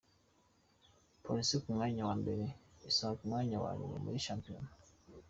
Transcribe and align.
Police 1.25 1.55
ku 1.63 1.67
mwanya 1.75 2.01
wa 2.09 2.15
mbere, 2.21 2.43
Isonga 2.89 3.17
ku 3.19 3.23
mwanya 3.29 3.55
wa 3.63 3.71
nyuma 3.77 3.97
muri 4.03 4.23
shampiyona 4.25 4.69